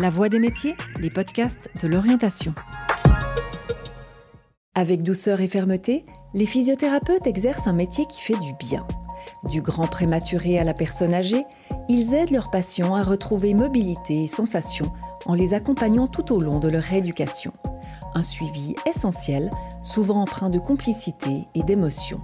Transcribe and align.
La 0.00 0.10
Voix 0.10 0.28
des 0.28 0.38
métiers, 0.38 0.76
les 1.00 1.10
podcasts 1.10 1.70
de 1.82 1.88
l'orientation. 1.88 2.54
Avec 4.76 5.02
douceur 5.02 5.40
et 5.40 5.48
fermeté, 5.48 6.06
les 6.34 6.46
physiothérapeutes 6.46 7.26
exercent 7.26 7.66
un 7.66 7.72
métier 7.72 8.06
qui 8.06 8.20
fait 8.20 8.38
du 8.38 8.52
bien. 8.60 8.86
Du 9.50 9.60
grand 9.60 9.88
prématuré 9.88 10.56
à 10.56 10.62
la 10.62 10.72
personne 10.72 11.12
âgée, 11.12 11.44
ils 11.88 12.14
aident 12.14 12.30
leurs 12.30 12.52
patients 12.52 12.94
à 12.94 13.02
retrouver 13.02 13.54
mobilité 13.54 14.22
et 14.22 14.28
sensation 14.28 14.92
en 15.26 15.34
les 15.34 15.52
accompagnant 15.52 16.06
tout 16.06 16.32
au 16.32 16.38
long 16.38 16.60
de 16.60 16.68
leur 16.68 16.84
rééducation. 16.84 17.52
Un 18.14 18.22
suivi 18.22 18.76
essentiel, 18.86 19.50
souvent 19.82 20.20
empreint 20.20 20.50
de 20.50 20.60
complicité 20.60 21.40
et 21.56 21.64
d'émotion. 21.64 22.20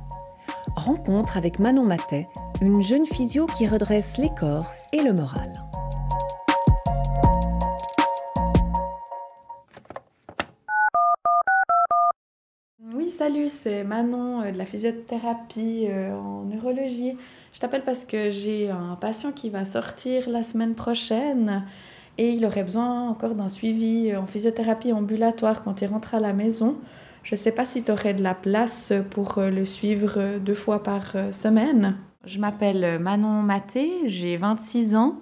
Rencontre 0.76 1.36
avec 1.36 1.58
Manon 1.58 1.84
Matet, 1.84 2.28
une 2.60 2.84
jeune 2.84 3.06
physio 3.06 3.46
qui 3.46 3.66
redresse 3.66 4.16
les 4.16 4.30
corps 4.30 4.72
et 4.92 5.02
le 5.02 5.12
moral. 5.12 5.63
C'est 13.64 13.82
Manon 13.82 14.42
euh, 14.42 14.50
de 14.50 14.58
la 14.58 14.66
physiothérapie 14.66 15.86
euh, 15.88 16.14
en 16.14 16.44
neurologie. 16.44 17.16
Je 17.54 17.60
t'appelle 17.60 17.82
parce 17.82 18.04
que 18.04 18.30
j'ai 18.30 18.68
un 18.68 18.94
patient 19.00 19.32
qui 19.32 19.48
va 19.48 19.64
sortir 19.64 20.28
la 20.28 20.42
semaine 20.42 20.74
prochaine 20.74 21.64
et 22.18 22.28
il 22.28 22.44
aurait 22.44 22.62
besoin 22.62 23.08
encore 23.08 23.34
d'un 23.34 23.48
suivi 23.48 24.10
euh, 24.10 24.20
en 24.20 24.26
physiothérapie 24.26 24.92
ambulatoire 24.92 25.62
quand 25.62 25.80
il 25.80 25.86
rentre 25.86 26.14
à 26.14 26.20
la 26.20 26.34
maison. 26.34 26.76
Je 27.22 27.36
ne 27.36 27.38
sais 27.38 27.52
pas 27.52 27.64
si 27.64 27.82
tu 27.82 27.90
aurais 27.90 28.12
de 28.12 28.22
la 28.22 28.34
place 28.34 28.92
pour 29.10 29.40
le 29.40 29.64
suivre 29.64 30.38
deux 30.40 30.54
fois 30.54 30.82
par 30.82 31.16
semaine. 31.32 31.96
Je 32.26 32.38
m'appelle 32.38 32.98
Manon 32.98 33.40
Maté, 33.40 33.90
j'ai 34.04 34.36
26 34.36 34.94
ans. 34.94 35.20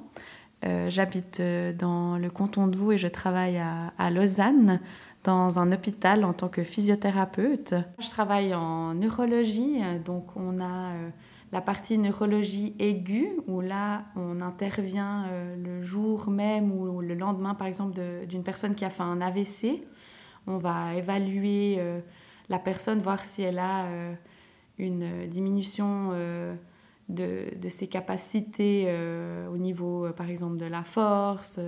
J'habite 0.89 1.41
dans 1.79 2.19
le 2.19 2.29
canton 2.29 2.67
de 2.67 2.77
Vaud 2.77 2.91
et 2.91 2.99
je 2.99 3.07
travaille 3.07 3.59
à, 3.59 3.93
à 3.99 4.11
Lausanne 4.11 4.81
dans 5.25 5.59
un 5.59 5.71
hôpital 5.73 6.25
en 6.25 6.33
tant 6.33 6.49
que 6.49 6.65
physiothérapeute. 6.65 7.75
Je 7.99 8.11
travaille 8.11 8.55
en 8.55 8.95
neurologie, 8.95 9.81
donc 10.05 10.37
on 10.37 10.61
a 10.61 10.93
euh, 10.93 11.11
la 11.53 11.61
partie 11.61 11.99
neurologie 11.99 12.75
aiguë, 12.79 13.31
où 13.47 13.61
là 13.61 14.05
on 14.17 14.41
intervient 14.41 15.27
euh, 15.27 15.57
le 15.57 15.83
jour 15.83 16.29
même 16.31 16.73
ou 16.73 17.01
le 17.01 17.15
lendemain 17.15 17.55
par 17.55 17.67
exemple 17.67 18.01
d'une 18.27 18.43
personne 18.43 18.75
qui 18.75 18.85
a 18.85 18.91
fait 18.91 19.03
un 19.03 19.21
AVC. 19.21 19.85
On 20.47 20.59
va 20.59 20.95
évaluer 20.95 21.77
euh, 21.79 22.01
la 22.49 22.59
personne, 22.59 23.01
voir 23.01 23.25
si 23.25 23.43
elle 23.43 23.61
a 23.61 23.87
une 24.77 25.29
diminution 25.29 26.11
de, 27.09 27.47
ses 27.69 27.87
capacités 27.87 28.93
au 29.51 29.57
niveau 29.57 30.09
par 30.17 30.29
exemple 30.29 30.57
de 30.57 30.67
la 30.67 30.83
force, 30.83 31.61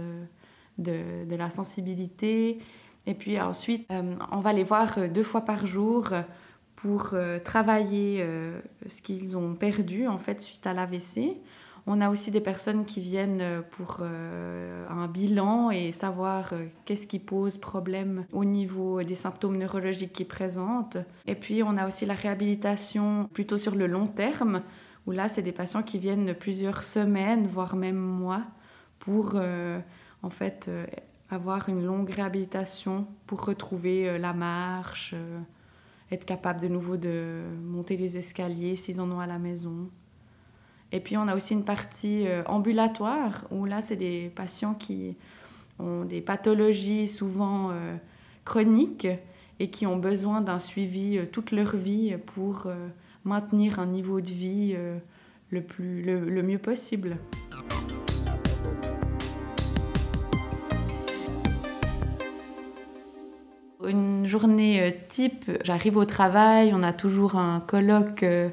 de 0.79 1.37
la 1.37 1.49
sensibilité 1.49 2.59
et 3.07 3.15
puis 3.15 3.41
ensuite, 3.41 3.87
euh, 3.91 4.15
on 4.33 4.41
va 4.41 4.53
les 4.53 4.65
voir 4.65 4.99
euh, 4.99 5.09
deux 5.09 5.23
fois 5.23 5.43
par 5.43 5.67
jour 5.67 6.09
pour 6.77 7.11
euh, 7.13 7.39
travailler 7.39 8.25
ce 8.87 9.01
qu'ils 9.01 9.37
ont 9.37 9.55
perdu 9.55 10.07
en 10.07 10.19
fait 10.19 10.41
suite 10.41 10.67
à 10.67 10.75
l'AVC. 10.75 11.39
On 11.87 12.01
a 12.01 12.09
aussi 12.09 12.31
des 12.31 12.41
personnes 12.41 12.87
qui 12.87 13.01
viennent 13.01 13.63
pour 13.73 14.01
un 14.01 15.07
bilan 15.07 15.71
et 15.71 15.93
savoir 15.93 16.55
qu'est-ce 16.87 17.07
qui 17.07 17.19
pose 17.19 17.59
problème 17.59 18.25
au 18.33 18.47
niveau 18.47 19.03
des 19.03 19.15
symptômes 19.15 19.59
neurologiques 19.59 20.15
qu'ils 20.15 20.27
présentent. 20.27 20.97
Et 21.27 21.35
puis 21.35 21.63
on 21.63 21.77
a 21.77 21.87
aussi 21.87 22.07
la 22.07 22.15
réhabilitation 22.15 23.29
plutôt 23.35 23.59
sur 23.59 23.75
le 23.75 23.87
long 23.87 24.07
terme, 24.07 24.63
où 25.07 25.13
là 25.13 25.29
c'est 25.29 25.43
des 25.43 25.53
patients 25.53 25.83
qui 25.83 25.99
viennent 25.99 26.33
plusieurs 26.33 26.83
semaines, 26.83 27.47
voire 27.47 27.77
même 27.77 27.99
mois, 27.99 28.45
pour 28.99 29.37
en 30.23 30.31
fait 30.31 30.71
avoir 31.35 31.69
une 31.69 31.85
longue 31.85 32.11
réhabilitation 32.11 33.07
pour 33.27 33.45
retrouver 33.45 34.09
euh, 34.09 34.19
la 34.19 34.33
marche, 34.33 35.13
euh, 35.15 35.41
être 36.11 36.25
capable 36.25 36.61
de 36.61 36.69
nouveau 36.69 36.97
de 36.97 37.43
monter 37.63 37.97
les 37.97 38.17
escaliers 38.17 38.77
s'ils 38.77 39.01
en 39.01 39.11
ont 39.11 39.21
à 39.21 39.27
la 39.27 39.39
maison. 39.39 39.91
Et 40.93 41.01
puis 41.01 41.17
on 41.17 41.27
a 41.29 41.35
aussi 41.35 41.53
une 41.55 41.65
partie 41.65 42.27
euh, 42.27 42.43
ambulatoire 42.47 43.47
où 43.51 43.65
là 43.65 43.81
c'est 43.81 43.97
des 43.97 44.31
patients 44.35 44.75
qui 44.75 45.17
ont 45.79 46.05
des 46.05 46.21
pathologies 46.21 47.09
souvent 47.09 47.73
chroniques 48.45 49.09
et 49.59 49.71
qui 49.71 49.87
ont 49.87 49.97
besoin 49.97 50.41
d'un 50.41 50.61
suivi 50.61 51.19
toute 51.33 51.51
leur 51.51 51.75
vie 51.75 52.17
pour 52.27 52.69
maintenir 53.25 53.81
un 53.81 53.87
niveau 53.87 54.21
de 54.21 54.31
vie 54.31 54.77
le, 55.51 55.63
plus, 55.63 56.05
le 56.05 56.43
mieux 56.45 56.61
possible. 56.61 57.19
Journée 64.35 64.81
euh, 64.81 64.91
type, 65.07 65.49
j'arrive 65.63 65.97
au 65.97 66.05
travail, 66.05 66.73
on 66.75 66.83
a 66.83 66.93
toujours 66.93 67.37
un 67.37 67.61
colloque 67.61 68.25
euh, 68.25 68.49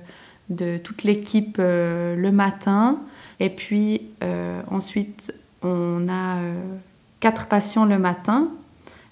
de 0.50 0.78
toute 0.78 1.03
l'équipe 1.03 1.58
euh, 1.59 2.16
le 2.16 2.31
matin. 2.31 3.00
Et 3.40 3.50
puis 3.50 4.09
ensuite, 4.70 5.34
on 5.64 6.08
a 6.08 6.38
quatre 7.20 7.47
patients 7.47 7.86
le 7.86 7.97
matin, 7.97 8.50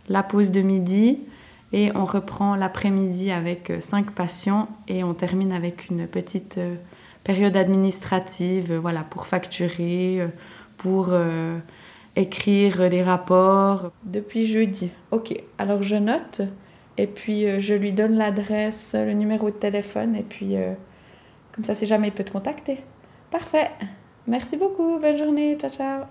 la 0.07 0.21
pause 0.21 0.51
de 0.51 0.61
midi, 0.61 1.17
et 1.73 1.91
on 1.95 2.05
reprend 2.05 2.55
l'après-midi 2.55 3.31
avec 3.31 3.73
cinq 3.79 4.11
patients 4.11 4.69
et 4.87 5.03
on 5.03 5.15
termine 5.15 5.51
avec 5.51 5.89
une 5.89 6.05
petite 6.05 6.59
période 7.23 7.57
administrative 7.57 8.75
voilà, 8.75 9.01
pour 9.01 9.25
facturer, 9.25 10.27
pour 10.77 11.11
écrire 12.19 12.89
des 12.89 13.01
rapports. 13.01 13.91
Depuis 14.03 14.45
jeudi. 14.45 14.91
Ok, 15.11 15.33
alors 15.57 15.81
je 15.81 15.95
note 15.95 16.41
et 16.97 17.07
puis 17.07 17.47
euh, 17.47 17.61
je 17.61 17.73
lui 17.73 17.93
donne 17.93 18.15
l'adresse, 18.15 18.93
le 18.93 19.13
numéro 19.13 19.49
de 19.49 19.55
téléphone 19.55 20.15
et 20.15 20.23
puis 20.23 20.57
euh, 20.57 20.73
comme 21.53 21.63
ça, 21.63 21.75
si 21.75 21.85
jamais 21.85 22.09
il 22.09 22.13
peut 22.13 22.25
te 22.25 22.31
contacter. 22.31 22.81
Parfait. 23.31 23.71
Merci 24.27 24.57
beaucoup. 24.57 24.99
Bonne 24.99 25.17
journée. 25.17 25.57
Ciao, 25.57 25.69
ciao. 25.69 26.03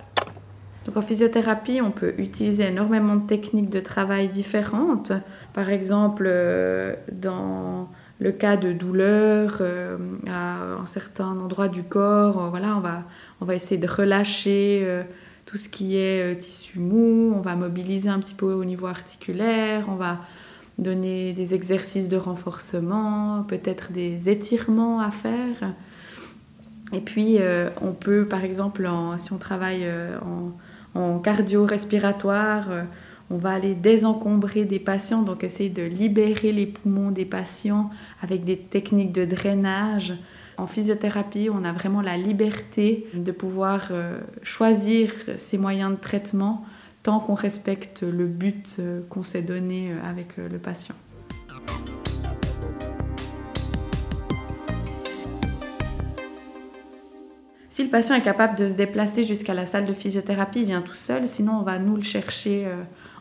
Donc 0.87 0.97
en 0.97 1.03
physiothérapie, 1.03 1.81
on 1.83 1.91
peut 1.91 2.15
utiliser 2.17 2.69
énormément 2.69 3.17
de 3.17 3.27
techniques 3.27 3.69
de 3.69 3.81
travail 3.81 4.31
différentes. 4.31 5.13
Par 5.53 5.69
exemple, 5.69 6.25
euh, 6.27 6.95
dans 7.13 7.91
le 8.19 8.33
cas 8.33 8.57
de 8.57 8.73
douleur 8.73 9.63
à 10.27 10.81
un 10.81 10.87
certain 10.87 11.39
endroit 11.39 11.69
du 11.69 11.85
corps, 11.85 12.51
voilà, 12.51 12.77
on 12.77 12.81
va, 12.81 13.05
on 13.41 13.45
va 13.45 13.55
essayer 13.55 13.81
de 13.81 13.87
relâcher 13.87 15.05
tout 15.49 15.57
ce 15.57 15.71
qui 15.71 15.97
est 15.97 16.35
euh, 16.35 16.35
tissu 16.35 16.79
mou, 16.79 17.33
on 17.35 17.41
va 17.41 17.57
mobiliser 17.57 18.11
un 18.11 18.19
petit 18.19 18.35
peu 18.35 18.53
au 18.53 18.67
niveau 18.67 18.87
articulaire, 18.87 19.87
on 19.89 19.95
va 19.95 20.19
donner 20.77 21.33
des 21.33 21.55
exercices 21.55 22.11
de 22.11 22.19
renforcement, 22.19 23.45
peut-être 23.49 23.91
des 23.91 24.29
étirements 24.29 25.01
à 25.01 25.11
faire. 25.11 25.73
Et 26.93 27.01
puis, 27.01 27.37
euh, 27.41 27.71
on 27.81 27.93
peut, 27.93 28.27
par 28.27 28.45
exemple, 28.45 28.91
si 29.17 29.33
on 29.33 29.39
travaille 29.39 29.85
euh, 29.85 30.19
en, 30.95 31.19
cardio-respiratoire, 31.19 32.69
on 33.31 33.39
va 33.39 33.53
aller 33.53 33.75
désencombrer 33.75 34.67
des 34.67 34.79
patients, 34.79 35.23
donc 35.23 35.45
essayer 35.45 35.71
de 35.71 35.83
libérer 35.83 36.53
les 36.53 36.67
poumons 36.67 37.11
des 37.11 37.25
patients 37.25 37.89
avec 38.21 38.45
des 38.45 38.59
techniques 38.59 39.13
de 39.13 39.25
drainage. 39.25 40.13
En 40.59 40.67
physiothérapie, 40.67 41.49
on 41.53 41.63
a 41.63 41.71
vraiment 41.71 42.03
la 42.03 42.17
liberté 42.17 43.07
de 43.15 43.31
pouvoir 43.31 43.89
euh, 43.93 44.19
choisir 44.43 45.13
ses 45.37 45.57
moyens 45.57 45.93
de 45.93 45.97
traitement 45.97 46.65
tant 47.05 47.21
qu'on 47.21 47.35
respecte 47.35 48.03
le 48.03 48.27
but 48.27 48.77
euh, 48.81 49.01
qu'on 49.09 49.23
s'est 49.23 49.43
donné 49.43 49.93
euh, 49.93 50.11
avec 50.11 50.37
le 50.37 50.59
patient. 50.59 50.97
Si 57.71 57.85
le 57.85 57.91
patient 57.91 58.17
est 58.17 58.23
capable 58.23 58.59
de 58.59 58.67
se 58.67 58.75
déplacer 58.75 59.23
jusqu'à 59.23 59.55
la 59.55 59.65
salle 59.65 59.87
de 59.87 59.95
physiothérapie, 59.95 60.63
il 60.63 60.67
vient 60.67 60.83
tout 60.83 60.95
seul, 60.95 61.29
sinon 61.29 61.61
on 61.61 61.63
va 61.63 61.79
nous 61.79 61.95
le 61.95 62.03
chercher 62.03 62.67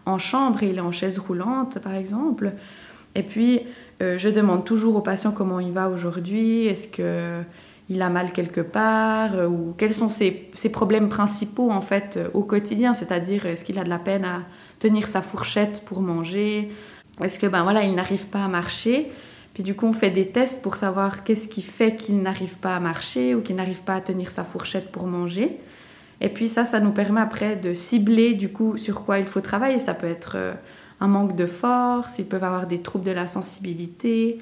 en 0.07 0.17
chambre, 0.17 0.63
il 0.63 0.79
est 0.79 0.81
en 0.81 0.91
chaise 0.91 1.19
roulante 1.19 1.77
par 1.77 1.93
exemple. 1.93 2.53
Et 3.17 3.23
puis, 3.23 3.61
euh, 4.01 4.17
je 4.19 4.29
demande 4.29 4.63
toujours 4.63 4.95
au 4.95 5.01
patient 5.01 5.31
comment 5.31 5.59
il 5.59 5.71
va 5.71 5.89
aujourd'hui, 5.89 6.67
est-ce 6.67 6.87
qu'il 6.87 8.01
a 8.01 8.09
mal 8.09 8.31
quelque 8.31 8.61
part, 8.61 9.33
euh, 9.33 9.47
ou 9.47 9.73
quels 9.75 9.95
sont 9.95 10.11
ses, 10.11 10.51
problèmes 10.71 11.09
principaux 11.09 11.71
en 11.71 11.81
fait 11.81 12.17
euh, 12.17 12.29
au 12.35 12.43
quotidien, 12.43 12.93
c'est-à-dire 12.93 13.47
est-ce 13.47 13.65
qu'il 13.65 13.79
a 13.79 13.83
de 13.83 13.89
la 13.89 13.97
peine 13.97 14.23
à 14.23 14.43
tenir 14.77 15.07
sa 15.07 15.23
fourchette 15.23 15.83
pour 15.83 16.01
manger, 16.01 16.69
est-ce 17.23 17.39
que 17.39 17.47
ben 17.47 17.63
voilà 17.63 17.83
il 17.83 17.95
n'arrive 17.95 18.27
pas 18.27 18.45
à 18.45 18.47
marcher, 18.47 19.11
puis 19.55 19.63
du 19.63 19.73
coup 19.73 19.87
on 19.87 19.93
fait 19.93 20.11
des 20.11 20.27
tests 20.27 20.61
pour 20.61 20.75
savoir 20.75 21.23
qu'est-ce 21.23 21.47
qui 21.47 21.63
fait 21.63 21.95
qu'il 21.95 22.21
n'arrive 22.21 22.57
pas 22.57 22.75
à 22.75 22.79
marcher 22.79 23.33
ou 23.33 23.41
qu'il 23.41 23.55
n'arrive 23.55 23.81
pas 23.81 23.95
à 23.95 24.01
tenir 24.01 24.29
sa 24.29 24.43
fourchette 24.43 24.91
pour 24.91 25.07
manger. 25.07 25.57
Et 26.21 26.29
puis 26.29 26.49
ça, 26.49 26.65
ça 26.65 26.79
nous 26.79 26.91
permet 26.91 27.21
après 27.21 27.55
de 27.55 27.73
cibler 27.73 28.35
du 28.35 28.49
coup 28.49 28.77
sur 28.77 29.03
quoi 29.03 29.17
il 29.17 29.25
faut 29.25 29.41
travailler. 29.41 29.79
Ça 29.79 29.93
peut 29.93 30.07
être 30.07 30.35
un 30.99 31.07
manque 31.07 31.35
de 31.35 31.45
force, 31.45 32.19
ils 32.19 32.25
peuvent 32.25 32.43
avoir 32.43 32.67
des 32.67 32.79
troubles 32.79 33.05
de 33.05 33.11
la 33.11 33.27
sensibilité, 33.27 34.39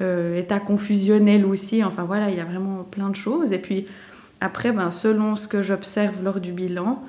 euh, 0.00 0.38
état 0.38 0.60
confusionnel 0.60 1.44
aussi, 1.46 1.84
enfin 1.84 2.04
voilà, 2.04 2.30
il 2.30 2.36
y 2.36 2.40
a 2.40 2.44
vraiment 2.44 2.84
plein 2.84 3.08
de 3.08 3.16
choses. 3.16 3.52
Et 3.52 3.58
puis 3.58 3.86
après, 4.40 4.72
ben, 4.72 4.90
selon 4.90 5.36
ce 5.36 5.46
que 5.46 5.62
j'observe 5.62 6.22
lors 6.22 6.40
du 6.40 6.52
bilan, 6.52 7.02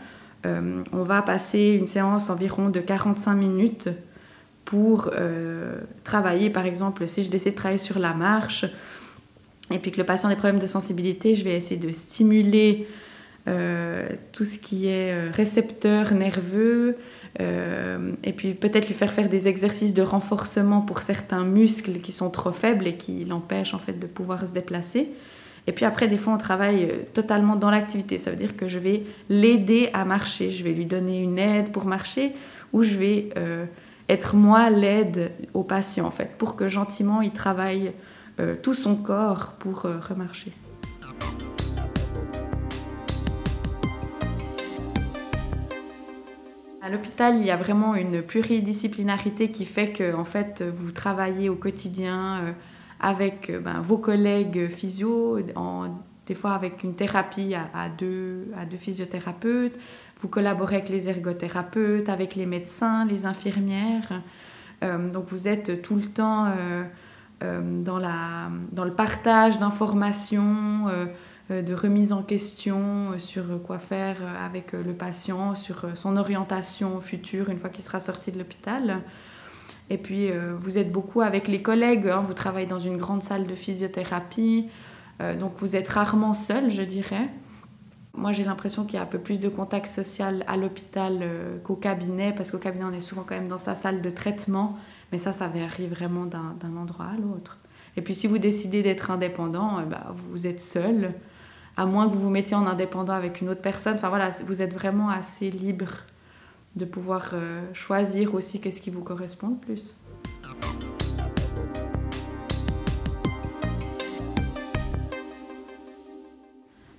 on 0.46 1.04
va 1.04 1.22
passer 1.22 1.78
une 1.80 1.86
séance 1.86 2.30
environ 2.30 2.68
de 2.68 2.82
45 2.82 3.34
minutes 3.34 3.90
pour 4.66 5.10
travailler, 6.04 6.50
par 6.50 6.66
exemple, 6.66 7.08
si 7.08 7.24
je 7.24 7.32
décide 7.32 7.54
de 7.54 7.58
travailler 7.58 7.78
sur 7.78 7.98
la 7.98 8.14
marche, 8.14 8.66
et 9.72 9.80
puis 9.80 9.92
que 9.94 10.00
le 10.00 10.04
patient 10.04 10.28
a 10.28 10.34
des 10.34 10.38
problèmes 10.38 10.60
de 10.60 10.68
sensibilité, 10.68 11.34
je 11.34 11.46
vais 11.46 11.56
essayer 11.56 11.80
de 11.80 11.94
stimuler 11.94 12.90
tout 13.46 14.44
ce 14.44 14.60
qui 14.60 14.88
est 14.88 15.30
récepteur 15.32 16.14
nerveux, 16.14 16.98
euh, 16.98 17.23
et 17.40 18.34
puis 18.34 18.54
peut-être 18.54 18.88
lui 18.88 18.94
faire 18.94 19.12
faire 19.12 19.30
des 19.30 19.48
exercices 19.48 19.94
de 19.94 20.04
renforcement 20.04 20.82
pour 20.82 21.02
certains 21.02 21.44
muscles 21.44 22.00
qui 22.00 22.12
sont 22.12 22.30
trop 22.30 22.52
faibles 22.52 22.88
et 22.88 22.96
qui 22.96 23.26
l'empêchent 23.26 23.74
en 23.74 23.80
fait 23.80 24.00
de 24.00 24.06
pouvoir 24.06 24.46
se 24.46 24.52
déplacer. 24.52 25.10
Et 25.66 25.72
puis 25.72 25.86
après, 25.86 26.08
des 26.08 26.18
fois, 26.18 26.34
on 26.34 26.38
travaille 26.38 26.84
euh, 26.84 27.04
totalement 27.14 27.56
dans 27.56 27.72
l'activité. 27.72 28.18
Ça 28.18 28.32
veut 28.32 28.36
dire 28.36 28.58
que 28.58 28.68
je 28.68 28.80
vais 28.80 29.04
l'aider 29.30 29.90
à 29.94 30.04
marcher. 30.04 30.50
Je 30.52 30.64
vais 30.64 30.74
lui 30.74 30.86
donner 30.86 31.22
une 31.22 31.40
aide 31.40 31.72
pour 31.72 31.86
marcher 31.86 32.34
ou 32.74 32.84
je 32.84 32.98
vais 32.98 33.30
euh, 33.38 33.66
être 34.10 34.36
moi 34.36 34.70
l'aide 34.70 35.32
au 35.54 35.64
patient 35.64 36.06
en 36.06 36.12
fait, 36.12 36.32
pour 36.38 36.56
que 36.58 36.68
gentiment 36.68 37.22
il 37.22 37.32
travaille 37.32 37.94
tout 38.64 38.74
son 38.74 38.96
corps 38.96 39.54
pour 39.60 39.84
remarcher. 39.84 40.52
À 46.84 46.90
l'hôpital, 46.90 47.38
il 47.38 47.46
y 47.46 47.50
a 47.50 47.56
vraiment 47.56 47.96
une 47.96 48.22
pluridisciplinarité 48.22 49.52
qui 49.52 49.64
fait 49.64 49.94
que 49.94 50.14
en 50.14 50.26
fait, 50.26 50.62
vous 50.62 50.92
travaillez 50.92 51.48
au 51.48 51.56
quotidien 51.56 52.42
euh, 52.42 52.52
avec 53.00 53.50
euh, 53.50 53.62
ben, 53.62 53.80
vos 53.80 53.98
collègues 53.98 54.68
physio, 54.68 55.40
des 56.28 56.36
fois 56.36 56.52
avec 56.52 56.84
une 56.84 56.94
thérapie 56.94 57.56
à, 57.56 57.88
deux, 57.88 58.52
à 58.58 58.66
deux 58.66 58.76
physiothérapeutes. 58.76 59.80
Vous 60.20 60.28
collaborez 60.28 60.76
avec 60.76 60.90
les 60.90 61.08
ergothérapeutes, 61.08 62.10
avec 62.10 62.36
les 62.36 62.46
médecins, 62.46 63.06
les 63.06 63.26
infirmières. 63.26 64.22
Euh, 64.84 65.10
donc 65.10 65.30
vous 65.30 65.48
êtes 65.48 65.82
tout 65.84 65.96
le 65.96 66.08
temps 66.08 66.54
dans, 67.40 67.98
le 67.98 68.94
partage 68.94 69.58
d'informations 69.58 70.90
de 71.50 71.74
remise 71.74 72.14
en 72.14 72.24
question 72.24 73.12
euh, 73.12 73.20
sur 73.20 73.44
quoi 73.66 73.78
faire 73.78 74.18
euh, 74.22 74.46
avec 74.46 74.72
le 74.72 74.94
patient, 74.94 75.56
sur 75.56 75.86
son 75.96 76.16
orientation 76.16 77.00
future 77.02 77.50
une 77.50 77.58
fois 77.58 77.70
qu'il 77.70 77.84
sera 77.84 78.00
sorti 78.00 78.32
de 78.32 78.38
l'hôpital. 78.38 79.02
Et 79.90 79.98
puis, 79.98 80.32
vous 80.60 80.78
êtes 80.78 80.94
beaucoup 80.94 81.20
avec 81.20 81.50
les 81.50 81.62
collègues, 81.62 82.08
hein. 82.08 82.24
vous 82.26 82.34
travaillez 82.34 82.66
dans 82.66 82.80
une 82.80 82.96
grande 82.96 83.22
salle 83.22 83.46
de 83.46 83.54
physiothérapie, 83.54 84.70
donc 85.38 85.56
vous 85.58 85.76
êtes 85.76 85.90
rarement 85.90 86.34
seul, 86.34 86.72
je 86.72 86.82
dirais. 86.82 87.30
Moi, 88.16 88.32
j'ai 88.32 88.46
l'impression 88.46 88.86
qu'il 88.86 88.96
y 88.96 88.98
a 88.98 89.02
un 89.02 89.06
peu 89.08 89.20
plus 89.20 89.42
de 89.42 89.50
contact 89.50 89.88
social 89.88 90.46
à 90.48 90.56
l'hôpital 90.56 91.28
qu'au 91.66 91.76
cabinet, 91.76 92.34
parce 92.34 92.50
qu'au 92.50 92.60
cabinet, 92.60 92.86
on 92.86 92.94
est 92.94 93.02
souvent 93.02 93.24
quand 93.28 93.36
même 93.36 93.50
dans 93.50 93.58
sa 93.58 93.76
salle 93.76 94.02
de 94.02 94.10
traitement, 94.10 94.78
mais 95.12 95.18
ça, 95.18 95.34
ça 95.34 95.50
varie 95.50 95.88
vraiment 95.88 96.26
d'un 96.26 96.78
endroit 96.78 97.08
à 97.08 97.18
l'autre. 97.18 97.60
Et 97.98 98.02
puis, 98.02 98.16
si 98.16 98.26
vous 98.26 98.38
décidez 98.38 98.84
d'être 98.84 99.12
indépendant, 99.12 99.82
bah, 99.86 100.16
vous 100.32 100.48
êtes 100.48 100.62
seul 100.62 101.14
à 101.76 101.86
moins 101.86 102.08
que 102.08 102.14
vous 102.14 102.20
vous 102.20 102.30
mettiez 102.30 102.56
en 102.56 102.68
indépendant 102.68 103.14
avec 103.14 103.42
une 103.42 103.50
autre 103.50 103.62
personne. 103.62 103.96
Enfin 103.96 104.10
voilà, 104.10 104.30
vous 104.46 104.62
êtes 104.62 104.74
vraiment 104.74 105.10
assez 105.10 105.50
libre 105.50 105.92
de 106.76 106.86
pouvoir 106.86 107.32
euh, 107.34 107.62
choisir 107.74 108.36
aussi 108.36 108.60
qu'est-ce 108.60 108.82
qui 108.82 108.90
vous 108.90 109.04
correspond 109.04 109.50
le 109.50 109.56
plus. 109.56 109.98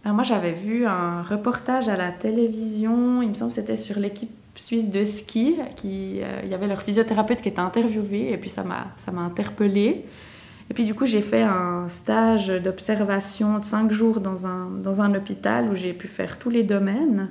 Alors 0.04 0.14
moi 0.14 0.24
j'avais 0.24 0.52
vu 0.52 0.84
un 0.86 1.22
reportage 1.22 1.88
à 1.88 1.96
la 1.96 2.10
télévision, 2.10 3.22
il 3.22 3.30
me 3.30 3.34
semble 3.34 3.50
que 3.50 3.54
c'était 3.54 3.78
sur 3.78 3.98
l'équipe 3.98 4.30
suisse 4.54 4.90
de 4.90 5.04
ski, 5.04 5.56
qui, 5.76 6.20
euh, 6.22 6.40
il 6.44 6.50
y 6.50 6.54
avait 6.54 6.66
leur 6.66 6.82
physiothérapeute 6.82 7.40
qui 7.40 7.48
était 7.48 7.60
interviewé 7.60 8.30
et 8.30 8.36
puis 8.36 8.50
ça 8.50 8.62
m'a 8.62 9.20
interpellée. 9.22 10.04
Et 10.70 10.74
puis 10.74 10.84
du 10.84 10.94
coup, 10.94 11.06
j'ai 11.06 11.20
fait 11.20 11.42
un 11.42 11.88
stage 11.88 12.48
d'observation 12.48 13.58
de 13.58 13.64
5 13.64 13.92
jours 13.92 14.20
dans 14.20 14.46
un, 14.46 14.70
dans 14.70 15.00
un 15.00 15.14
hôpital 15.14 15.68
où 15.68 15.74
j'ai 15.74 15.92
pu 15.92 16.08
faire 16.08 16.38
tous 16.38 16.50
les 16.50 16.62
domaines 16.62 17.30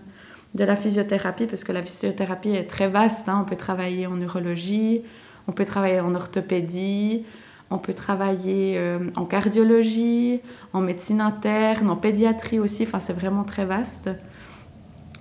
de 0.54 0.64
la 0.64 0.76
physiothérapie, 0.76 1.48
parce 1.48 1.64
que 1.64 1.72
la 1.72 1.82
physiothérapie 1.82 2.52
est 2.52 2.70
très 2.70 2.88
vaste. 2.88 3.28
Hein. 3.28 3.40
On 3.42 3.50
peut 3.50 3.56
travailler 3.56 4.06
en 4.06 4.16
neurologie, 4.16 5.02
on 5.48 5.52
peut 5.52 5.66
travailler 5.66 6.00
en 6.00 6.14
orthopédie, 6.14 7.26
on 7.72 7.80
peut 7.80 7.96
travailler 7.96 8.78
euh, 8.78 9.00
en 9.16 9.26
cardiologie, 9.26 10.42
en 10.74 10.82
médecine 10.82 11.22
interne, 11.22 11.90
en 11.90 11.96
pédiatrie 11.96 12.60
aussi. 12.60 12.84
Enfin, 12.84 13.00
c'est 13.00 13.14
vraiment 13.14 13.44
très 13.44 13.66
vaste. 13.66 14.12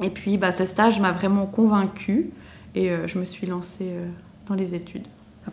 Et 0.03 0.11
puis, 0.11 0.37
bah, 0.37 0.53
ce 0.53 0.67
stage 0.67 1.01
m'a 1.01 1.13
vraiment 1.13 1.47
convaincue 1.47 2.31
et 2.75 2.91
euh, 2.91 3.07
je 3.07 3.19
me 3.19 3.25
suis 3.25 3.47
lancée 3.47 3.89
euh, 3.89 4.07
dans 4.49 4.55
les 4.55 4.75
études. 4.75 5.07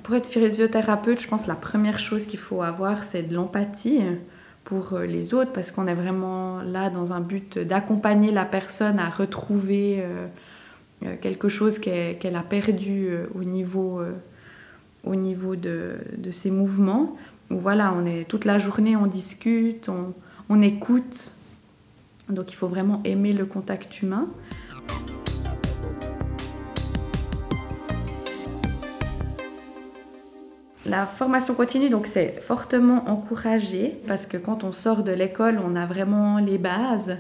Pour 0.04 0.16
être 0.16 0.28
physiothérapeute, 0.28 1.20
je 1.20 1.28
pense 1.28 1.44
que 1.44 1.48
la 1.48 1.56
première 1.56 1.98
chose 2.00 2.26
qu'il 2.26 2.40
faut 2.40 2.62
avoir, 2.62 3.04
c'est 3.04 3.24
de 3.24 3.34
l'empathie 3.34 4.02
pour 4.64 4.94
euh, 4.94 5.06
les 5.06 5.34
autres, 5.34 5.52
parce 5.52 5.72
qu'on 5.72 5.88
est 5.88 5.96
vraiment 5.96 6.62
là 6.62 6.90
dans 6.90 7.12
un 7.12 7.22
but 7.22 7.58
d'accompagner 7.58 8.32
la 8.32 8.46
personne 8.46 9.00
à 9.00 9.10
retrouver 9.10 9.98
euh, 10.00 10.28
euh, 11.06 11.16
quelque 11.20 11.50
chose 11.50 11.80
qu'elle 11.80 12.36
a 12.36 12.44
perdu 12.44 13.10
au 13.34 13.44
niveau, 13.44 14.02
au 15.04 15.16
niveau 15.16 15.56
de, 15.56 15.98
ses 16.32 16.52
mouvements. 16.52 17.16
voilà, 17.50 17.94
on 17.98 18.06
est 18.06 18.26
toute 18.28 18.46
la 18.46 18.60
journée, 18.60 18.96
on 18.96 19.08
discute, 19.08 19.90
on 20.50 20.62
écoute. 20.62 21.34
Donc 22.30 22.52
il 22.52 22.56
faut 22.56 22.68
vraiment 22.68 23.02
aimer 23.06 23.34
le 23.34 23.46
contact 23.46 24.04
humain. 24.04 24.28
La 30.90 31.06
formation 31.06 31.54
continue, 31.54 31.90
donc 31.90 32.08
c'est 32.08 32.42
fortement 32.42 33.08
encouragé 33.08 34.02
parce 34.08 34.26
que 34.26 34.38
quand 34.38 34.64
on 34.64 34.72
sort 34.72 35.04
de 35.04 35.12
l'école, 35.12 35.60
on 35.64 35.76
a 35.76 35.86
vraiment 35.86 36.40
les 36.40 36.58
bases. 36.58 37.18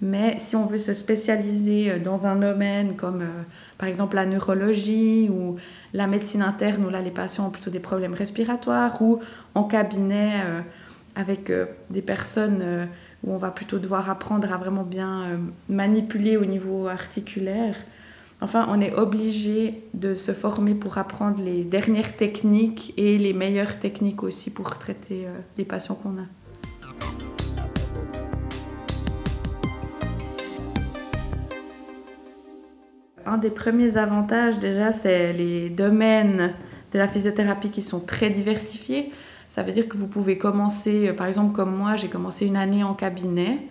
Mais 0.00 0.38
si 0.38 0.54
on 0.54 0.66
veut 0.66 0.78
se 0.78 0.92
spécialiser 0.92 1.90
euh, 1.90 1.98
dans 1.98 2.28
un 2.28 2.36
domaine 2.36 2.94
comme 2.94 3.22
euh, 3.22 3.42
par 3.76 3.88
exemple 3.88 4.14
la 4.14 4.24
neurologie 4.24 5.28
ou 5.28 5.56
la 5.92 6.06
médecine 6.06 6.42
interne 6.42 6.84
où 6.84 6.90
là 6.90 7.00
les 7.00 7.10
patients 7.10 7.48
ont 7.48 7.50
plutôt 7.50 7.70
des 7.70 7.80
problèmes 7.80 8.14
respiratoires 8.14 9.02
ou 9.02 9.18
en 9.56 9.64
cabinet 9.64 10.34
euh, 10.46 10.60
avec 11.16 11.50
des 11.90 12.02
personnes 12.02 12.88
où 13.24 13.32
on 13.32 13.38
va 13.38 13.50
plutôt 13.50 13.80
devoir 13.80 14.08
apprendre 14.08 14.52
à 14.52 14.56
vraiment 14.56 14.84
bien 14.84 15.40
manipuler 15.68 16.36
au 16.36 16.44
niveau 16.44 16.86
articulaire, 16.86 17.74
Enfin, 18.40 18.66
on 18.70 18.80
est 18.80 18.94
obligé 18.94 19.82
de 19.94 20.14
se 20.14 20.30
former 20.32 20.74
pour 20.74 20.96
apprendre 20.96 21.42
les 21.42 21.64
dernières 21.64 22.16
techniques 22.16 22.94
et 22.96 23.18
les 23.18 23.32
meilleures 23.32 23.80
techniques 23.80 24.22
aussi 24.22 24.50
pour 24.50 24.78
traiter 24.78 25.26
euh, 25.26 25.36
les 25.56 25.64
patients 25.64 25.96
qu'on 25.96 26.18
a. 26.18 26.26
Un 33.26 33.38
des 33.38 33.50
premiers 33.50 33.96
avantages 33.96 34.60
déjà, 34.60 34.92
c'est 34.92 35.32
les 35.32 35.68
domaines 35.68 36.54
de 36.92 36.98
la 36.98 37.08
physiothérapie 37.08 37.70
qui 37.70 37.82
sont 37.82 38.00
très 38.00 38.30
diversifiés. 38.30 39.12
Ça 39.48 39.64
veut 39.64 39.72
dire 39.72 39.88
que 39.88 39.96
vous 39.96 40.06
pouvez 40.06 40.38
commencer, 40.38 41.08
euh, 41.08 41.12
par 41.12 41.26
exemple 41.26 41.56
comme 41.56 41.74
moi, 41.74 41.96
j'ai 41.96 42.08
commencé 42.08 42.46
une 42.46 42.56
année 42.56 42.84
en 42.84 42.94
cabinet. 42.94 43.66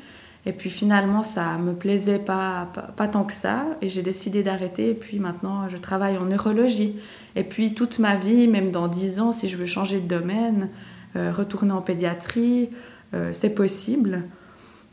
Et 0.47 0.53
puis 0.53 0.69
finalement, 0.69 1.23
ça 1.23 1.57
me 1.57 1.73
plaisait 1.73 2.19
pas, 2.19 2.69
pas, 2.95 3.07
tant 3.09 3.25
que 3.25 3.33
ça. 3.33 3.65
Et 3.81 3.89
j'ai 3.89 4.01
décidé 4.01 4.43
d'arrêter. 4.43 4.91
Et 4.91 4.93
puis 4.93 5.19
maintenant, 5.19 5.67
je 5.67 5.75
travaille 5.75 6.17
en 6.17 6.23
neurologie. 6.23 6.95
Et 7.35 7.43
puis 7.43 7.73
toute 7.73 7.99
ma 7.99 8.15
vie, 8.15 8.47
même 8.47 8.71
dans 8.71 8.87
10 8.87 9.19
ans, 9.19 9.31
si 9.33 9.49
je 9.49 9.57
veux 9.57 9.65
changer 9.65 9.99
de 9.99 10.07
domaine, 10.07 10.69
euh, 11.17 11.33
retourner 11.33 11.73
en 11.73 11.81
pédiatrie, 11.81 12.69
euh, 13.13 13.31
c'est 13.33 13.49
possible. 13.49 14.23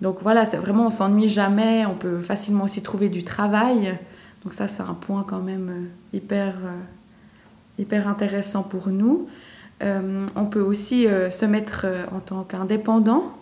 Donc 0.01 0.19
voilà, 0.23 0.45
c'est 0.45 0.57
vraiment, 0.57 0.89
on 0.89 0.91
s'ennuie 0.91 1.29
jamais. 1.29 1.87
On 1.87 1.95
peut 1.95 2.21
facilement 2.21 2.65
aussi 2.65 2.83
trouver 2.83 3.09
du 3.09 3.23
travail. 3.23 3.97
Donc 4.43 4.55
ça, 4.55 4.67
c'est 4.67 4.83
un 4.83 4.95
point 4.95 5.23
quand 5.23 5.41
même 5.41 5.71
euh, 5.71 6.17
hyper, 6.17 6.57
hyper 7.79 8.09
intéressant 8.09 8.65
pour 8.65 8.89
nous. 8.89 9.29
on 9.81 10.47
peut 10.47 10.63
aussi 10.63 11.07
se 11.31 11.45
mettre 11.47 11.87
en 12.13 12.19
tant 12.19 12.43
qu'indépendant 12.43 13.37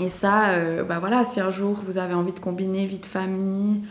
et 0.00 0.08
ça, 0.08 0.50
euh, 0.50 0.84
bah 0.84 0.98
voilà, 0.98 1.24
si 1.24 1.40
un 1.40 1.50
jour 1.50 1.80
vous 1.84 1.98
avez 1.98 2.14
envie 2.14 2.32
de 2.32 2.40
combiner 2.40 2.86
vie 2.86 2.98
de 2.98 3.06
famille 3.06 3.82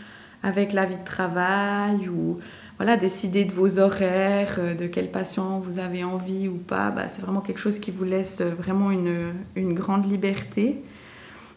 avec 0.41 0.74
la 0.74 0.86
vie 0.86 0.98
de 0.98 1.05
travail 1.05 2.10
ou 2.10 2.39
voilà, 2.77 2.98
décider 2.98 3.46
de 3.46 3.53
vos 3.53 3.77
horaires, 3.77 4.55
euh, 4.58 4.74
de 4.74 4.88
quel 4.88 5.12
patient 5.12 5.60
vous 5.60 5.77
avez 5.77 6.03
envie 6.03 6.48
ou 6.48 6.58
pas, 6.58 6.89
bah, 6.89 7.08
c'est 7.08 7.22
vraiment 7.22 7.41
quelque 7.41 7.60
chose 7.60 7.77
qui 7.77 7.91
vous 7.91 8.03
laisse 8.03 8.41
vraiment 8.41 8.89
une, 8.89 9.34
une 9.55 9.74
grande 9.74 10.10
liberté. 10.10 10.81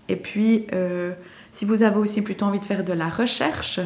Et 0.08 0.16
puis, 0.16 0.66
euh, 0.74 1.12
si 1.50 1.64
vous 1.64 1.82
avez 1.82 1.96
aussi 1.96 2.20
plutôt 2.20 2.44
envie 2.44 2.60
de 2.60 2.66
faire 2.66 2.84
de 2.84 2.92
la 2.92 3.08
recherche, 3.08 3.80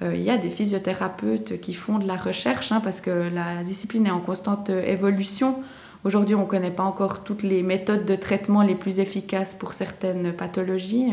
il 0.00 0.22
y 0.22 0.30
a 0.30 0.36
des 0.36 0.48
physiothérapeutes 0.48 1.60
qui 1.60 1.74
font 1.74 1.98
de 1.98 2.06
la 2.06 2.14
recherche 2.14 2.70
hein, 2.70 2.80
parce 2.80 3.00
que 3.00 3.10
la 3.10 3.64
discipline 3.64 4.06
est 4.06 4.12
en 4.12 4.20
constante 4.20 4.70
évolution. 4.70 5.56
Aujourd'hui, 6.04 6.34
on 6.34 6.42
ne 6.42 6.46
connaît 6.46 6.70
pas 6.70 6.84
encore 6.84 7.24
toutes 7.24 7.42
les 7.42 7.62
méthodes 7.62 8.06
de 8.06 8.14
traitement 8.14 8.62
les 8.62 8.76
plus 8.76 9.00
efficaces 9.00 9.54
pour 9.54 9.72
certaines 9.72 10.32
pathologies. 10.32 11.12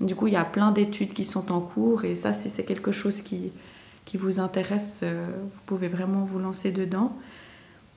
Du 0.00 0.14
coup, 0.14 0.28
il 0.28 0.34
y 0.34 0.36
a 0.36 0.44
plein 0.44 0.70
d'études 0.70 1.12
qui 1.12 1.24
sont 1.24 1.50
en 1.50 1.60
cours 1.60 2.04
et 2.04 2.14
ça, 2.14 2.32
si 2.32 2.48
c'est 2.48 2.64
quelque 2.64 2.92
chose 2.92 3.20
qui, 3.20 3.52
qui 4.04 4.16
vous 4.16 4.40
intéresse, 4.40 5.00
euh, 5.02 5.26
vous 5.42 5.60
pouvez 5.66 5.88
vraiment 5.88 6.24
vous 6.24 6.38
lancer 6.38 6.70
dedans. 6.70 7.12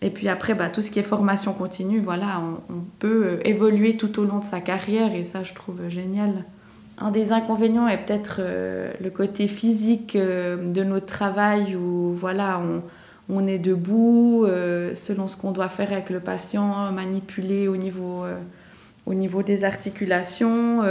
Et 0.02 0.10
puis 0.10 0.28
après, 0.28 0.56
bah, 0.56 0.70
tout 0.70 0.82
ce 0.82 0.92
qui 0.92 1.00
est 1.00 1.04
formation 1.04 1.54
continue, 1.54 2.00
voilà, 2.00 2.42
on, 2.70 2.82
peut 3.00 3.26
euh, 3.26 3.48
évoluer 3.48 3.96
tout 3.96 4.20
au 4.20 4.26
long 4.26 4.40
de 4.40 4.44
sa 4.44 4.62
carrière 4.62 5.14
et 5.14 5.24
ça, 5.24 5.44
je 5.44 5.54
trouve 5.54 5.90
génial. 5.90 6.44
Un 6.98 7.12
des 7.12 7.32
inconvénients 7.32 7.88
est 7.88 7.98
peut-être 7.98 8.38
euh, 8.40 8.92
le 9.02 9.10
côté 9.10 9.48
physique 9.48 10.18
de 10.18 10.84
notre 10.84 11.08
travail 11.08 11.76
où 11.76 12.16
voilà, 12.16 12.60
on, 12.60 12.82
on 13.30 13.48
est 13.48 13.60
debout 13.60 14.46
selon 14.96 15.28
ce 15.28 15.36
qu'on 15.36 15.52
doit 15.52 15.70
faire 15.70 15.92
avec 15.92 16.10
le 16.10 16.20
patient, 16.20 16.92
manipuler 16.92 17.68
au 17.68 17.76
niveau, 17.76 18.24
au 19.06 19.14
niveau 19.14 19.42
des 19.42 19.64
articulations, 19.64 20.84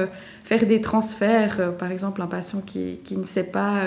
faire 0.43 0.67
des 0.67 0.81
transferts. 0.81 1.77
par 1.77 1.93
exemple, 1.93 2.23
un 2.23 2.27
patient 2.27 2.61
qui, 2.61 2.99
qui 3.05 3.17
ne 3.17 3.23
sait 3.23 3.45
pas 3.45 3.85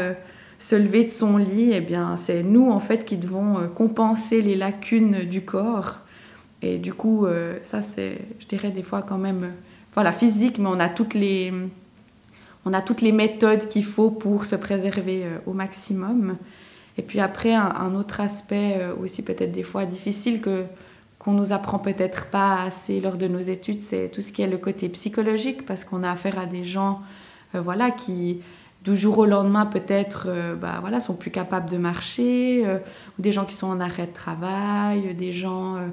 se 0.59 0.75
lever 0.75 1.03
de 1.03 1.09
son 1.09 1.37
lit, 1.37 1.71
eh 1.73 1.81
bien, 1.81 2.17
c'est 2.17 2.43
nous 2.43 2.69
en 2.71 2.79
fait 2.79 3.05
qui 3.05 3.17
devons 3.17 3.59
euh, 3.59 3.67
compenser 3.67 4.41
les 4.41 4.55
lacunes 4.55 5.25
du 5.25 5.41
corps. 5.41 5.99
Et 6.61 6.79
du 6.79 6.93
coup, 6.93 7.25
euh, 7.25 7.59
ça 7.61 7.81
c'est, 7.81 8.17
je 8.39 8.47
dirais 8.47 8.71
des 8.71 8.81
fois 8.81 9.03
quand 9.03 9.19
même, 9.19 9.43
euh, 9.43 9.51
voilà, 9.93 10.11
physique, 10.11 10.57
mais 10.57 10.69
on 10.69 10.79
a 10.79 10.89
toutes 10.89 11.13
les, 11.13 11.53
on 12.65 12.73
a 12.73 12.81
toutes 12.81 13.01
les 13.01 13.11
méthodes 13.11 13.67
qu'il 13.67 13.85
faut 13.85 14.09
pour 14.09 14.45
se 14.45 14.55
préserver 14.55 15.25
au 15.45 15.53
maximum. 15.53 16.37
Et 16.97 17.03
puis 17.03 17.19
après, 17.19 17.53
un, 17.53 17.93
autre 17.95 18.21
aspect 18.21 18.79
aussi 18.99 19.23
peut-être 19.23 19.51
des 19.51 19.63
fois 19.63 19.85
difficile 19.85 20.41
que 20.41 20.65
qu'on 21.19 21.33
nous 21.33 21.51
apprend 21.51 21.77
peut-être 21.79 22.27
pas 22.27 22.61
assez 22.61 22.99
lors 22.99 23.17
de 23.17 23.27
nos 23.27 23.39
études, 23.39 23.81
c'est 23.81 24.09
tout 24.09 24.21
ce 24.21 24.31
qui 24.31 24.41
est 24.41 24.47
le 24.47 24.57
côté 24.57 24.87
psychologique, 24.89 25.65
parce 25.65 25.83
qu'on 25.83 26.03
a 26.03 26.11
affaire 26.11 26.39
à 26.39 26.45
des 26.45 26.63
gens, 26.63 27.01
voilà, 27.53 27.91
qui 27.91 28.41
du 28.83 28.95
jour 28.95 29.17
au 29.17 29.25
lendemain 29.25 29.65
peut-être 29.65 30.27
euh, 30.29 30.55
bah, 30.55 30.77
voilà, 30.81 30.99
sont 30.99 31.15
plus 31.15 31.31
capables 31.31 31.69
de 31.69 31.77
marcher, 31.77 32.63
euh, 32.65 32.77
ou 33.17 33.21
des 33.21 33.31
gens 33.31 33.45
qui 33.45 33.53
sont 33.53 33.67
en 33.67 33.79
arrêt 33.79 34.07
de 34.07 34.13
travail, 34.13 35.13
des 35.15 35.33
gens 35.33 35.75
euh, 35.75 35.87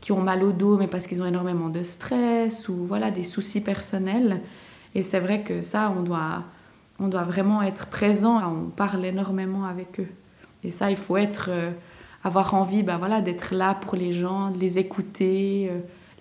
qui 0.00 0.12
ont 0.12 0.20
mal 0.20 0.42
au 0.42 0.52
dos 0.52 0.76
mais 0.76 0.86
parce 0.86 1.06
qu'ils 1.06 1.22
ont 1.22 1.26
énormément 1.26 1.68
de 1.68 1.82
stress, 1.82 2.68
ou 2.68 2.74
voilà, 2.86 3.10
des 3.10 3.22
soucis 3.22 3.60
personnels. 3.60 4.40
Et 4.94 5.02
c'est 5.02 5.20
vrai 5.20 5.42
que 5.42 5.62
ça, 5.62 5.92
on 5.96 6.02
doit, 6.02 6.44
on 6.98 7.08
doit 7.08 7.22
vraiment 7.22 7.62
être 7.62 7.86
présent, 7.86 8.40
on 8.42 8.70
parle 8.70 9.04
énormément 9.04 9.64
avec 9.64 10.00
eux. 10.00 10.08
Et 10.64 10.70
ça, 10.70 10.90
il 10.90 10.96
faut 10.96 11.16
être, 11.16 11.50
avoir 12.22 12.54
envie 12.54 12.82
bah, 12.82 12.96
voilà, 12.98 13.20
d'être 13.20 13.54
là 13.54 13.74
pour 13.74 13.96
les 13.96 14.12
gens, 14.12 14.50
de 14.50 14.58
les 14.58 14.78
écouter, 14.78 15.70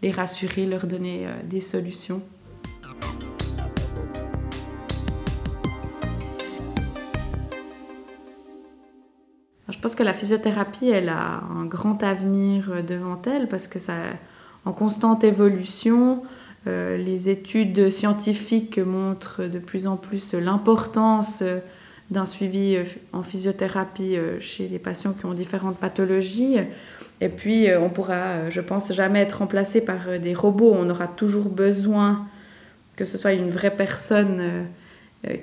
les 0.01 0.11
rassurer, 0.11 0.65
leur 0.65 0.87
donner 0.87 1.27
des 1.45 1.59
solutions. 1.59 2.21
je 9.79 9.83
pense 9.83 9.95
que 9.95 10.03
la 10.03 10.13
physiothérapie, 10.13 10.89
elle 10.89 11.07
a 11.07 11.41
un 11.57 11.65
grand 11.65 12.03
avenir 12.03 12.69
euh, 12.69 12.81
devant 12.81 13.21
elle 13.25 13.47
parce 13.47 13.67
que 13.67 13.79
ça, 13.79 13.93
en 14.65 14.73
constante 14.73 15.23
évolution, 15.23 16.23
euh, 16.67 16.97
les 16.97 17.29
études 17.29 17.89
scientifiques 17.89 18.77
montrent 18.77 19.43
de 19.45 19.57
plus 19.57 19.87
en 19.87 19.95
plus 19.95 20.33
l'importance 20.33 21.39
euh, 21.43 21.59
d'un 22.11 22.25
suivi 22.25 22.77
en 23.13 23.23
physiothérapie 23.23 24.17
chez 24.39 24.67
les 24.67 24.79
patients 24.79 25.13
qui 25.13 25.25
ont 25.25 25.33
différentes 25.33 25.77
pathologies. 25.77 26.57
Et 27.21 27.29
puis, 27.29 27.67
on 27.79 27.89
pourra, 27.89 28.49
je 28.49 28.61
pense, 28.61 28.91
jamais 28.93 29.19
être 29.19 29.39
remplacé 29.39 29.81
par 29.81 30.19
des 30.19 30.33
robots. 30.33 30.73
On 30.75 30.89
aura 30.89 31.07
toujours 31.07 31.49
besoin 31.49 32.25
que 32.95 33.05
ce 33.05 33.17
soit 33.17 33.33
une 33.33 33.49
vraie 33.49 33.75
personne 33.75 34.65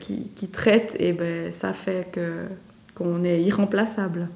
qui, 0.01 0.31
qui 0.35 0.49
traite. 0.49 0.97
Et 0.99 1.13
ben, 1.13 1.53
ça 1.53 1.73
fait 1.73 2.09
que 2.11 2.47
qu'on 2.97 3.23
est 3.23 3.43
irremplaçable. 3.43 4.29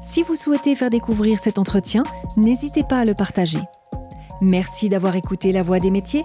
Si 0.00 0.22
vous 0.22 0.36
souhaitez 0.36 0.74
faire 0.74 0.90
découvrir 0.90 1.38
cet 1.38 1.58
entretien, 1.58 2.02
n'hésitez 2.36 2.82
pas 2.82 2.98
à 2.98 3.04
le 3.04 3.14
partager. 3.14 3.60
Merci 4.40 4.88
d'avoir 4.88 5.16
écouté 5.16 5.52
La 5.52 5.62
Voix 5.62 5.80
des 5.80 5.90
métiers, 5.90 6.24